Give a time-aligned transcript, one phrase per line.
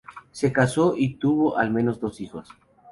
[0.31, 2.49] Se casó y tuvo al menos dos hijos.